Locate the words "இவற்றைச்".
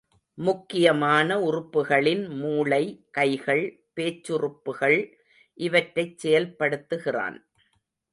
5.57-6.17